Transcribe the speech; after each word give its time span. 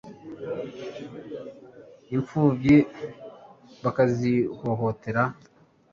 impfubyi 2.15 2.77
bakazihotora 3.83 5.21